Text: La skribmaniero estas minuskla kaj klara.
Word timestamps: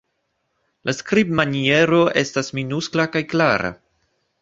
La 0.89 0.95
skribmaniero 0.99 2.01
estas 2.25 2.53
minuskla 2.61 3.09
kaj 3.17 3.27
klara. 3.37 3.75